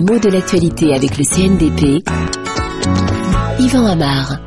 Les 0.00 0.06
mots 0.06 0.18
de 0.18 0.30
l'actualité 0.30 0.94
avec 0.94 1.18
le 1.18 1.24
CNDP. 1.24 2.02
Yvan 3.60 3.84
Amar. 3.84 4.40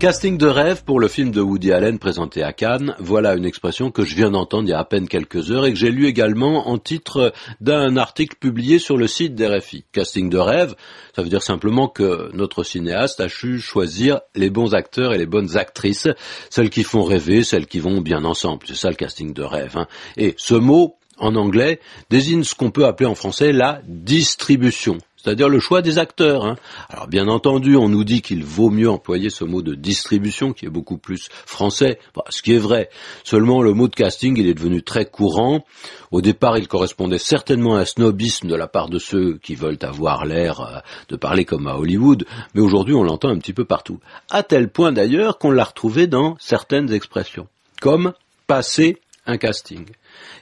Casting 0.00 0.36
de 0.36 0.48
rêve 0.48 0.82
pour 0.82 0.98
le 0.98 1.06
film 1.06 1.30
de 1.30 1.40
Woody 1.40 1.70
Allen 1.70 2.00
présenté 2.00 2.42
à 2.42 2.52
Cannes, 2.52 2.96
voilà 2.98 3.36
une 3.36 3.44
expression 3.44 3.92
que 3.92 4.04
je 4.04 4.16
viens 4.16 4.32
d'entendre 4.32 4.64
il 4.64 4.70
y 4.70 4.74
a 4.74 4.80
à 4.80 4.84
peine 4.84 5.06
quelques 5.06 5.52
heures 5.52 5.64
et 5.64 5.72
que 5.72 5.78
j'ai 5.78 5.92
lu 5.92 6.08
également 6.08 6.68
en 6.68 6.78
titre 6.78 7.32
d'un 7.60 7.96
article 7.96 8.36
publié 8.36 8.80
sur 8.80 8.96
le 8.96 9.06
site 9.06 9.36
d'RFI. 9.36 9.84
Casting 9.92 10.28
de 10.28 10.38
rêve, 10.38 10.74
ça 11.14 11.22
veut 11.22 11.28
dire 11.28 11.44
simplement 11.44 11.86
que 11.86 12.30
notre 12.34 12.64
cinéaste 12.64 13.20
a 13.20 13.28
su 13.28 13.60
choisir 13.60 14.22
les 14.34 14.50
bons 14.50 14.74
acteurs 14.74 15.14
et 15.14 15.18
les 15.18 15.26
bonnes 15.26 15.56
actrices, 15.56 16.08
celles 16.50 16.70
qui 16.70 16.82
font 16.82 17.04
rêver, 17.04 17.44
celles 17.44 17.66
qui 17.66 17.78
vont 17.78 18.00
bien 18.00 18.24
ensemble. 18.24 18.66
C'est 18.66 18.74
ça 18.74 18.90
le 18.90 18.96
casting 18.96 19.32
de 19.32 19.42
rêve. 19.44 19.76
Hein. 19.76 19.86
Et 20.16 20.34
ce 20.36 20.56
mot, 20.56 20.96
en 21.18 21.36
anglais, 21.36 21.80
désigne 22.10 22.44
ce 22.44 22.54
qu'on 22.54 22.70
peut 22.70 22.86
appeler 22.86 23.08
en 23.08 23.14
français 23.14 23.52
la 23.52 23.80
distribution 23.86 24.98
c'est-à-dire 25.24 25.48
le 25.48 25.58
choix 25.58 25.80
des 25.80 25.98
acteurs. 25.98 26.44
Hein. 26.44 26.56
Alors 26.90 27.08
bien 27.08 27.28
entendu, 27.28 27.76
on 27.76 27.88
nous 27.88 28.04
dit 28.04 28.20
qu'il 28.20 28.44
vaut 28.44 28.70
mieux 28.70 28.90
employer 28.90 29.30
ce 29.30 29.44
mot 29.44 29.62
de 29.62 29.74
distribution 29.74 30.52
qui 30.52 30.66
est 30.66 30.70
beaucoup 30.70 30.98
plus 30.98 31.28
français, 31.46 31.98
ce 32.28 32.42
qui 32.42 32.54
est 32.54 32.58
vrai. 32.58 32.90
Seulement 33.24 33.62
le 33.62 33.72
mot 33.72 33.88
de 33.88 33.94
casting, 33.94 34.36
il 34.38 34.46
est 34.46 34.54
devenu 34.54 34.82
très 34.82 35.06
courant. 35.06 35.64
Au 36.10 36.20
départ, 36.20 36.58
il 36.58 36.68
correspondait 36.68 37.18
certainement 37.18 37.76
à 37.76 37.80
un 37.80 37.84
snobisme 37.86 38.48
de 38.48 38.54
la 38.54 38.68
part 38.68 38.90
de 38.90 38.98
ceux 38.98 39.38
qui 39.38 39.54
veulent 39.54 39.78
avoir 39.80 40.26
l'air 40.26 40.60
euh, 40.60 40.78
de 41.08 41.16
parler 41.16 41.44
comme 41.44 41.66
à 41.66 41.76
Hollywood, 41.76 42.26
mais 42.54 42.60
aujourd'hui 42.60 42.94
on 42.94 43.02
l'entend 43.02 43.30
un 43.30 43.38
petit 43.38 43.54
peu 43.54 43.64
partout. 43.64 44.00
À 44.30 44.42
tel 44.42 44.68
point 44.68 44.92
d'ailleurs 44.92 45.38
qu'on 45.38 45.50
l'a 45.50 45.64
retrouvé 45.64 46.06
dans 46.06 46.36
certaines 46.38 46.92
expressions, 46.92 47.48
comme 47.80 48.12
passer 48.46 48.98
un 49.26 49.38
casting. 49.38 49.86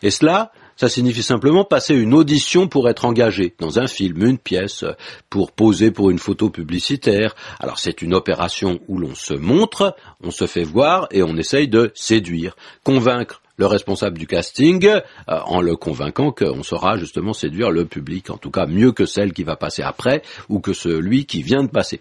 Et 0.03 0.11
cela, 0.11 0.51
ça 0.77 0.89
signifie 0.89 1.23
simplement 1.23 1.65
passer 1.65 1.95
une 1.95 2.15
audition 2.15 2.69
pour 2.69 2.89
être 2.89 3.05
engagé 3.05 3.55
dans 3.59 3.79
un 3.79 3.87
film, 3.87 4.25
une 4.25 4.39
pièce, 4.39 4.85
pour 5.31 5.53
poser 5.53 5.91
pour 5.91 6.11
une 6.11 6.19
photo 6.19 6.51
publicitaire. 6.51 7.35
Alors 7.61 7.79
c'est 7.79 8.03
une 8.03 8.15
opération 8.15 8.81
où 8.89 8.99
l'on 8.99 9.15
se 9.15 9.35
montre, 9.35 9.95
on 10.23 10.31
se 10.31 10.47
fait 10.47 10.65
voir 10.65 11.09
et 11.11 11.23
on 11.23 11.37
essaye 11.37 11.69
de 11.69 11.93
séduire, 11.95 12.57
convaincre 12.85 13.42
le 13.63 13.67
responsable 13.67 14.19
du 14.19 14.27
casting 14.27 14.85
euh, 14.89 15.01
en 15.29 15.61
le 15.61 15.77
convainquant 15.77 16.33
qu'on 16.33 16.65
saura 16.65 16.97
justement 16.97 17.33
séduire 17.33 17.71
le 17.71 17.85
public, 17.85 18.29
en 18.31 18.37
tout 18.37 18.51
cas 18.51 18.67
mieux 18.67 18.91
que 18.91 19.07
celle 19.07 19.33
qui 19.33 19.45
va 19.45 19.55
passer 19.55 19.83
après 19.83 20.23
ou 20.49 20.59
que 20.59 20.73
celui 20.73 21.27
qui 21.27 21.43
vient 21.43 21.63
de 21.63 21.69
passer. 21.69 22.01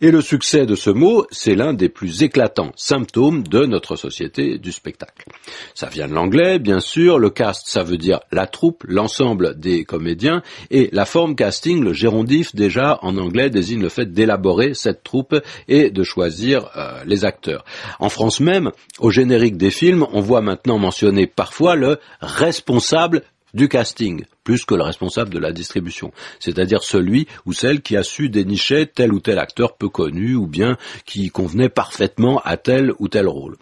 Et 0.00 0.10
le 0.10 0.22
succès 0.22 0.64
de 0.64 0.74
ce 0.74 0.88
mot, 0.88 1.26
c'est 1.30 1.56
l'un 1.56 1.74
des 1.74 1.90
plus 1.90 2.22
éclatants 2.22 2.72
symptômes 2.76 3.42
de 3.42 3.66
notre 3.66 3.96
société 3.96 4.56
du 4.56 4.72
spectacle. 4.72 5.26
Ça 5.74 5.88
vient 5.88 6.08
de 6.08 6.14
l'anglais, 6.14 6.58
bien 6.58 6.80
sûr, 6.80 7.18
le 7.18 7.28
cast, 7.28 7.68
ça 7.68 7.82
veut 7.82 7.98
dire 7.98 8.20
la 8.32 8.46
troupe, 8.46 8.82
l'ensemble 8.88 9.58
des 9.60 9.84
comédiens, 9.84 10.42
et 10.70 10.88
la 10.92 11.04
forme 11.04 11.36
casting, 11.36 11.84
le 11.84 11.92
gérondif 11.92 12.54
déjà 12.54 12.98
en 13.02 13.18
anglais 13.18 13.50
désigne 13.50 13.82
le 13.82 13.90
fait 13.90 14.10
d'élaborer 14.10 14.72
cette 14.72 15.02
troupe 15.02 15.34
et 15.68 15.90
de 15.90 16.02
choisir 16.02 16.70
euh, 16.76 17.04
les 17.04 17.26
acteurs. 17.26 17.66
En 18.00 18.08
France 18.08 18.40
même, 18.40 18.70
au 19.00 19.10
générique 19.10 19.58
des 19.58 19.70
films, 19.70 20.06
on 20.14 20.22
voit 20.22 20.40
maintenant 20.40 20.78
parfois 21.26 21.74
le 21.74 21.98
responsable 22.20 23.22
du 23.54 23.68
casting 23.68 24.24
plus 24.44 24.66
que 24.66 24.74
le 24.74 24.82
responsable 24.82 25.30
de 25.30 25.38
la 25.38 25.52
distribution, 25.52 26.12
c'est-à-dire 26.38 26.84
celui 26.84 27.26
ou 27.46 27.52
celle 27.52 27.80
qui 27.80 27.96
a 27.96 28.02
su 28.02 28.28
dénicher 28.28 28.86
tel 28.86 29.12
ou 29.12 29.18
tel 29.18 29.38
acteur 29.38 29.74
peu 29.76 29.88
connu 29.88 30.34
ou 30.34 30.46
bien 30.46 30.76
qui 31.06 31.30
convenait 31.30 31.70
parfaitement 31.70 32.40
à 32.44 32.58
tel 32.58 32.92
ou 32.98 33.08
tel 33.08 33.26
rôle. 33.26 33.56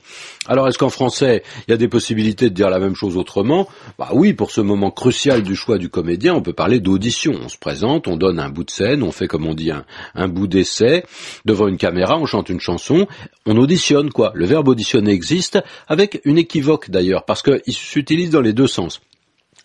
Alors 0.46 0.66
est-ce 0.66 0.78
qu'en 0.78 0.90
français 0.90 1.44
il 1.66 1.70
y 1.70 1.74
a 1.74 1.76
des 1.76 1.88
possibilités 1.88 2.50
de 2.50 2.54
dire 2.54 2.68
la 2.68 2.80
même 2.80 2.96
chose 2.96 3.16
autrement? 3.16 3.68
Bah 3.98 4.10
oui, 4.12 4.32
pour 4.32 4.50
ce 4.50 4.60
moment 4.60 4.90
crucial 4.90 5.42
du 5.42 5.54
choix 5.54 5.78
du 5.78 5.88
comédien, 5.88 6.34
on 6.34 6.42
peut 6.42 6.52
parler 6.52 6.80
d'audition. 6.80 7.32
On 7.40 7.48
se 7.48 7.58
présente, 7.58 8.08
on 8.08 8.16
donne 8.16 8.40
un 8.40 8.48
bout 8.48 8.64
de 8.64 8.70
scène, 8.70 9.04
on 9.04 9.12
fait 9.12 9.28
comme 9.28 9.46
on 9.46 9.54
dit 9.54 9.70
un, 9.70 10.28
bout 10.28 10.48
d'essai 10.48 11.04
devant 11.44 11.68
une 11.68 11.76
caméra, 11.76 12.18
on 12.18 12.26
chante 12.26 12.48
une 12.48 12.60
chanson, 12.60 13.06
on 13.46 13.56
auditionne 13.56 14.10
quoi. 14.10 14.32
Le 14.34 14.46
verbe 14.46 14.66
auditionner 14.66 15.12
existe 15.12 15.60
avec 15.86 16.20
une 16.24 16.38
équivoque 16.38 16.90
d'ailleurs 16.90 17.24
parce 17.24 17.42
qu'il 17.42 17.72
s'utilise 17.72 18.30
dans 18.30 18.40
les 18.40 18.52
deux 18.52 18.66
sens 18.66 19.00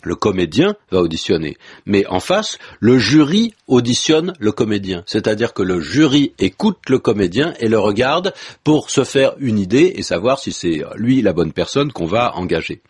le 0.08 0.16
comédien 0.16 0.76
va 0.92 1.02
auditionner. 1.02 1.58
Mais 1.86 2.06
en 2.08 2.20
face, 2.20 2.58
le 2.80 2.98
jury 2.98 3.54
auditionne 3.68 4.34
le 4.40 4.52
comédien. 4.52 5.04
C'est-à-dire 5.06 5.54
que 5.54 5.62
le 5.62 5.80
jury 5.80 6.34
écoute 6.40 6.78
le 6.90 7.00
comédien 7.00 7.54
et 7.60 7.68
le 7.68 7.78
regarde 7.78 8.34
pour 8.64 8.90
se 8.90 9.04
faire 9.04 9.34
une 9.40 9.60
idée 9.60 9.94
et 9.96 10.02
savoir 10.02 10.40
si 10.40 10.52
c'est 10.52 10.82
lui 10.96 11.22
la 11.22 11.34
bonne 11.34 11.52
personne 11.52 11.92
qu'on 11.92 12.06
va 12.06 12.36
engager. 12.36 12.82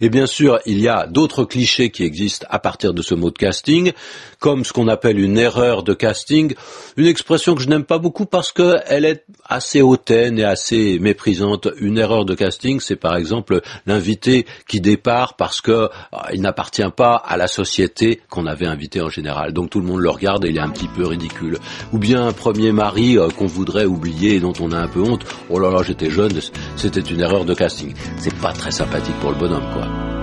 Et 0.00 0.08
bien 0.08 0.26
sûr, 0.26 0.58
il 0.66 0.80
y 0.80 0.88
a 0.88 1.06
d'autres 1.06 1.44
clichés 1.44 1.90
qui 1.90 2.04
existent 2.04 2.46
à 2.50 2.58
partir 2.58 2.94
de 2.94 3.02
ce 3.02 3.14
mot 3.14 3.30
de 3.30 3.38
casting, 3.38 3.92
comme 4.38 4.64
ce 4.64 4.72
qu'on 4.72 4.88
appelle 4.88 5.18
une 5.18 5.38
erreur 5.38 5.82
de 5.82 5.94
casting, 5.94 6.54
une 6.96 7.06
expression 7.06 7.54
que 7.54 7.62
je 7.62 7.68
n'aime 7.68 7.84
pas 7.84 7.98
beaucoup 7.98 8.26
parce 8.26 8.52
qu'elle 8.52 9.04
est 9.04 9.24
assez 9.44 9.82
hautaine 9.82 10.38
et 10.38 10.44
assez 10.44 10.98
méprisante. 10.98 11.68
Une 11.78 11.98
erreur 11.98 12.24
de 12.24 12.34
casting, 12.34 12.80
c'est 12.80 12.96
par 12.96 13.16
exemple 13.16 13.60
l'invité 13.86 14.46
qui 14.68 14.80
départ 14.80 15.36
parce 15.36 15.60
que 15.60 15.88
ah, 16.12 16.28
n'appartient 16.54 16.90
pas 16.96 17.16
à 17.16 17.36
la 17.36 17.48
société 17.48 18.20
qu'on 18.30 18.46
avait 18.46 18.66
invité 18.66 19.00
en 19.02 19.08
général. 19.08 19.52
Donc 19.52 19.70
tout 19.70 19.80
le 19.80 19.86
monde 19.86 20.00
le 20.00 20.10
regarde 20.10 20.44
et 20.44 20.50
il 20.50 20.56
est 20.56 20.60
un 20.60 20.70
petit 20.70 20.86
peu 20.86 21.04
ridicule. 21.04 21.58
Ou 21.92 21.98
bien 21.98 22.28
un 22.28 22.32
premier 22.32 22.70
mari 22.70 23.18
euh, 23.18 23.28
qu'on 23.28 23.46
voudrait 23.46 23.86
oublier 23.86 24.36
et 24.36 24.40
dont 24.40 24.52
on 24.60 24.70
a 24.70 24.78
un 24.78 24.88
peu 24.88 25.00
honte. 25.00 25.26
Oh 25.50 25.58
là 25.58 25.70
là, 25.70 25.82
j'étais 25.82 26.10
jeune, 26.10 26.32
c'était 26.76 27.00
une 27.00 27.20
erreur 27.20 27.44
de 27.44 27.54
casting. 27.54 27.92
C'est 28.18 28.34
pas 28.36 28.52
très 28.52 28.70
sympathique 28.70 29.18
pour 29.20 29.32
le 29.32 29.38
bonhomme, 29.38 29.68
quoi. 29.72 30.13